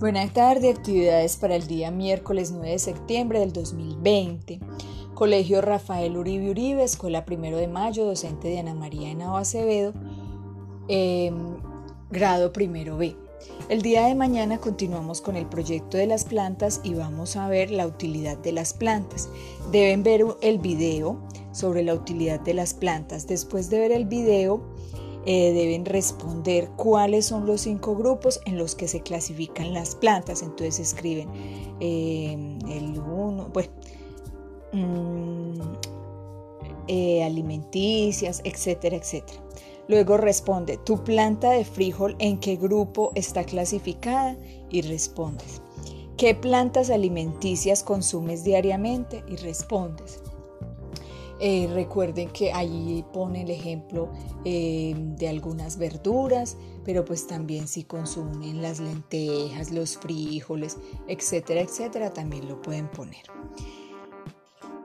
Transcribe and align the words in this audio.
Buenas 0.00 0.32
tardes, 0.32 0.76
actividades 0.76 1.36
para 1.36 1.54
el 1.54 1.68
día 1.68 1.92
miércoles 1.92 2.50
9 2.50 2.70
de 2.70 2.78
septiembre 2.80 3.38
del 3.38 3.52
2020. 3.52 4.58
Colegio 5.14 5.60
Rafael 5.60 6.16
Uribe 6.16 6.50
Uribe, 6.50 6.82
Escuela 6.82 7.24
Primero 7.24 7.58
de 7.58 7.68
Mayo, 7.68 8.04
docente 8.04 8.48
de 8.48 8.58
Ana 8.58 8.74
María 8.74 9.10
Henao 9.10 9.36
Acevedo, 9.36 9.94
em, 10.88 11.56
grado 12.10 12.52
primero 12.52 12.96
B. 12.96 13.16
El 13.68 13.82
día 13.82 14.06
de 14.06 14.16
mañana 14.16 14.58
continuamos 14.58 15.20
con 15.20 15.36
el 15.36 15.46
proyecto 15.46 15.96
de 15.96 16.08
las 16.08 16.24
plantas 16.24 16.80
y 16.82 16.94
vamos 16.94 17.36
a 17.36 17.46
ver 17.48 17.70
la 17.70 17.86
utilidad 17.86 18.36
de 18.38 18.50
las 18.50 18.74
plantas. 18.74 19.28
Deben 19.70 20.02
ver 20.02 20.24
el 20.42 20.58
video 20.58 21.20
sobre 21.52 21.84
la 21.84 21.94
utilidad 21.94 22.40
de 22.40 22.54
las 22.54 22.74
plantas. 22.74 23.28
Después 23.28 23.70
de 23.70 23.78
ver 23.78 23.92
el 23.92 24.06
video, 24.06 24.60
eh, 25.26 25.52
deben 25.52 25.84
responder 25.84 26.70
cuáles 26.76 27.26
son 27.26 27.46
los 27.46 27.62
cinco 27.62 27.96
grupos 27.96 28.40
en 28.44 28.58
los 28.58 28.74
que 28.74 28.88
se 28.88 29.00
clasifican 29.00 29.72
las 29.72 29.94
plantas. 29.94 30.42
Entonces 30.42 30.80
escriben 30.80 31.28
eh, 31.80 32.32
el 32.68 32.98
uno, 32.98 33.50
pues, 33.52 33.70
mm, 34.72 35.60
eh, 36.88 37.24
alimenticias, 37.24 38.42
etcétera, 38.44 38.96
etcétera. 38.96 39.40
Luego 39.88 40.16
responde, 40.16 40.78
¿tu 40.78 41.02
planta 41.04 41.50
de 41.50 41.64
frijol 41.64 42.16
en 42.18 42.38
qué 42.38 42.56
grupo 42.56 43.12
está 43.14 43.44
clasificada? 43.44 44.36
Y 44.70 44.82
respondes, 44.82 45.62
¿qué 46.16 46.34
plantas 46.34 46.90
alimenticias 46.90 47.82
consumes 47.82 48.44
diariamente? 48.44 49.22
Y 49.28 49.36
respondes. 49.36 50.22
Eh, 51.40 51.68
recuerden 51.72 52.30
que 52.30 52.52
ahí 52.52 53.04
pone 53.12 53.42
el 53.42 53.50
ejemplo 53.50 54.10
eh, 54.44 54.94
de 54.96 55.28
algunas 55.28 55.78
verduras, 55.78 56.56
pero 56.84 57.04
pues 57.04 57.26
también 57.26 57.66
si 57.66 57.84
consumen 57.84 58.62
las 58.62 58.78
lentejas, 58.78 59.72
los 59.72 59.98
frijoles, 59.98 60.78
etcétera, 61.08 61.60
etcétera, 61.60 62.12
también 62.12 62.48
lo 62.48 62.62
pueden 62.62 62.88
poner. 62.88 63.22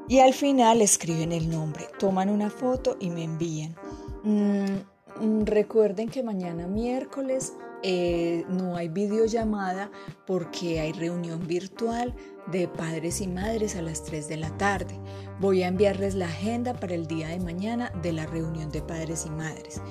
Y 0.07 0.19
al 0.19 0.33
final 0.33 0.81
escriben 0.81 1.31
el 1.31 1.49
nombre, 1.49 1.85
toman 1.99 2.29
una 2.29 2.49
foto 2.49 2.97
y 2.99 3.11
me 3.11 3.23
envían. 3.23 3.75
Mm, 4.23 5.23
mm, 5.23 5.45
recuerden 5.45 6.09
que 6.09 6.23
mañana 6.23 6.65
miércoles 6.65 7.53
eh, 7.83 8.45
no 8.49 8.75
hay 8.75 8.89
videollamada 8.89 9.89
porque 10.25 10.80
hay 10.80 10.91
reunión 10.91 11.47
virtual 11.47 12.13
de 12.52 12.67
padres 12.67 13.21
y 13.21 13.27
madres 13.27 13.75
a 13.75 13.81
las 13.81 14.03
3 14.03 14.27
de 14.27 14.38
la 14.38 14.49
tarde. 14.58 14.99
Voy 15.39 15.63
a 15.63 15.67
enviarles 15.67 16.16
la 16.16 16.25
agenda 16.25 16.73
para 16.73 16.95
el 16.95 17.08
día 17.08 17.30
de 17.30 17.39
mañana 17.39 17.91
de 18.02 18.13
la 18.13 18.25
reunión 18.25 18.71
de 18.71 18.81
padres 18.81 19.25
y 19.25 19.30
madres. 19.30 19.81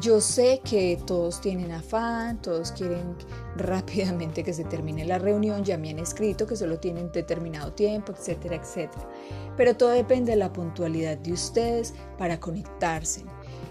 Yo 0.00 0.20
sé 0.20 0.60
que 0.64 1.00
todos 1.06 1.40
tienen 1.40 1.70
afán, 1.70 2.42
todos 2.42 2.72
quieren 2.72 3.16
rápidamente 3.56 4.42
que 4.42 4.52
se 4.52 4.64
termine 4.64 5.04
la 5.04 5.18
reunión, 5.18 5.64
ya 5.64 5.78
me 5.78 5.90
han 5.90 6.00
escrito 6.00 6.46
que 6.46 6.56
solo 6.56 6.78
tienen 6.78 7.12
determinado 7.12 7.72
tiempo, 7.72 8.12
etcétera, 8.12 8.56
etcétera. 8.56 9.08
Pero 9.56 9.76
todo 9.76 9.90
depende 9.90 10.32
de 10.32 10.36
la 10.36 10.52
puntualidad 10.52 11.16
de 11.18 11.32
ustedes 11.32 11.94
para 12.18 12.40
conectarse. 12.40 13.24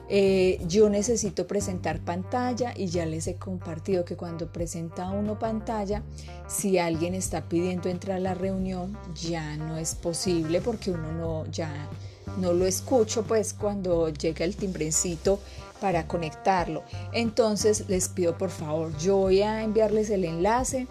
Eh, 0.10 0.60
yo 0.68 0.90
necesito 0.90 1.48
presentar 1.48 2.00
pantalla 2.00 2.74
y 2.76 2.88
ya 2.88 3.06
les 3.06 3.28
he 3.28 3.36
compartido 3.36 4.06
que 4.06 4.16
cuando 4.16 4.52
presenta 4.52 5.10
uno 5.10 5.40
pantalla, 5.40 6.04
si 6.48 6.78
alguien 6.78 7.16
está 7.16 7.44
pidiendo 7.44 7.90
entrar 7.90 8.18
a 8.18 8.20
la 8.20 8.34
reunión, 8.34 8.98
ya 9.16 9.58
no 9.58 9.78
es 9.78 9.96
posible 9.96 10.62
porque 10.62 10.92
uno 10.92 11.12
no, 11.14 11.46
ya 11.48 11.90
no 12.38 12.54
lo 12.54 12.66
escucho 12.66 13.24
pues 13.24 13.54
cuando 13.54 14.10
llega 14.10 14.46
el 14.46 14.56
timbrecito 14.56 15.40
para 15.80 16.08
conectarlo. 16.08 16.84
Entonces 17.12 17.86
les 17.88 18.10
pido 18.10 18.38
por 18.38 18.50
favor, 18.50 18.96
yo 18.98 19.18
voy 19.18 19.42
a 19.42 19.64
enviarles 19.64 20.10
el 20.10 20.26
enlace 20.26 20.88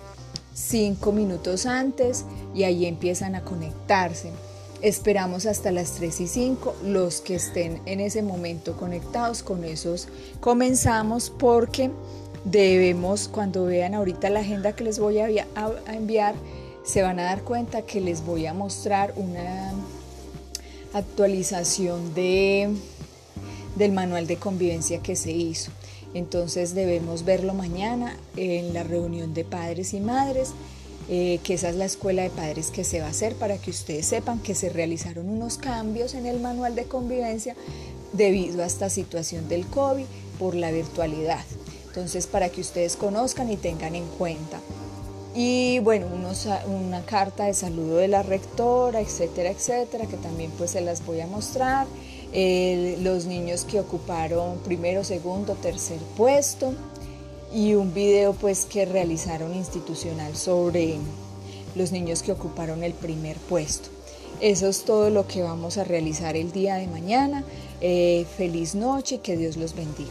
cinco 0.55 1.13
minutos 1.13 1.67
antes 1.67 2.25
y 2.55 2.65
ahí 2.65 2.87
empiezan 2.87 3.35
a 3.35 3.43
conectarse. 3.43 4.31
Esperamos 4.83 5.47
hasta 5.47 5.71
las 5.71 5.93
3 5.93 6.23
y 6.23 6.27
5 6.27 6.75
los 6.85 7.21
que 7.21 7.37
estén 7.37 7.81
en 7.87 8.01
ese 8.01 8.21
momento 8.21 8.77
conectados 8.77 9.45
con 9.45 9.63
esos. 9.63 10.09
Comenzamos 10.41 11.31
porque 11.31 11.93
debemos, 12.45 13.29
cuando 13.29 13.65
vean 13.65 13.95
ahorita 13.95 14.29
la 14.29 14.41
agenda 14.41 14.75
que 14.75 14.83
les 14.83 14.99
voy 14.99 15.21
a, 15.21 15.29
enviar, 15.87 16.35
se 16.85 17.03
van 17.03 17.21
a 17.21 17.25
dar 17.25 17.43
cuenta 17.43 17.83
que 17.83 18.01
les 18.01 18.27
voy 18.27 18.47
a 18.47 18.55
mostrar 18.55 19.15
una 19.15 19.73
actualización 20.93 22.13
de, 22.15 22.69
del 23.77 23.93
manual 23.93 24.27
de 24.27 24.37
convivencia 24.37 24.99
que 25.01 25.15
se 25.15 25.31
hizo. 25.31 25.71
Entonces 26.13 26.75
debemos 26.75 27.25
verlo 27.25 27.55
mañana 27.55 28.17
en 28.37 28.75
la 28.75 28.83
reunión 28.83 29.33
de 29.33 29.45
padres 29.45 29.95
y 29.95 30.01
madres 30.01 30.51
eh, 31.09 31.41
que 31.43 31.55
esa 31.55 31.69
es 31.69 31.77
la 31.77 31.85
escuela 31.85 32.23
de 32.23 32.31
padres 32.31 32.71
que 32.71 32.85
se 32.85 33.01
va 33.01 33.07
a 33.07 33.11
hacer 33.11 33.35
para 33.35 33.59
que 33.59 33.71
ustedes 33.71 34.07
sepan 34.07 34.41
que 34.41 34.55
se 34.55 34.69
realizaron 34.69 35.29
unos 35.29 35.59
cambios 35.59 36.15
en 36.15 36.27
el 36.27 36.41
manual 36.41 36.75
de 36.75 36.85
convivencia 36.85 37.57
debido 38.13 38.63
a 38.63 38.67
esta 38.67 38.89
situación 38.89 39.49
del 39.49 39.67
COVID 39.67 40.05
por 40.39 40.55
la 40.55 40.71
virtualidad. 40.71 41.45
Entonces, 41.89 42.27
para 42.27 42.49
que 42.49 42.61
ustedes 42.61 42.97
conozcan 42.97 43.51
y 43.51 43.57
tengan 43.57 43.95
en 43.95 44.07
cuenta. 44.19 44.61
Y 45.35 45.79
bueno, 45.81 46.07
una 46.67 47.03
carta 47.03 47.45
de 47.45 47.55
saludo 47.55 47.97
de 47.97 48.09
la 48.09 48.23
rectora, 48.23 49.01
etcétera, 49.01 49.51
etcétera, 49.51 50.07
que 50.07 50.17
también 50.19 50.51
pues 50.57 50.73
se 50.73 50.83
las 50.83 51.05
voy 51.05 51.21
a 51.21 51.27
mostrar. 51.27 51.87
los 52.33 53.27
niños 53.27 53.65
que 53.65 53.81
ocuparon 53.81 54.59
primero, 54.59 55.05
segundo, 55.05 55.55
tercer 55.55 55.99
puesto 56.17 56.75
y 57.55 57.75
un 57.75 57.93
video 57.93 58.33
pues 58.33 58.65
que 58.67 58.85
realizaron 58.85 59.55
institucional 59.55 60.37
sobre 60.37 60.97
los 61.75 61.93
niños 61.93 62.23
que 62.23 62.33
ocuparon 62.33 62.83
el 62.83 62.95
primer 62.95 63.37
puesto. 63.37 63.89
Eso 64.41 64.69
es 64.69 64.85
todo 64.85 65.11
lo 65.11 65.27
que 65.27 65.43
vamos 65.43 65.79
a 65.79 65.85
realizar 65.85 66.37
el 66.37 66.51
día 66.51 66.75
de 66.75 66.87
mañana. 66.87 67.45
Eh, 67.81 68.27
feliz 68.37 68.75
noche 68.75 69.17
y 69.17 69.19
que 69.19 69.37
Dios 69.37 69.57
los 69.57 69.75
bendiga. 69.75 70.11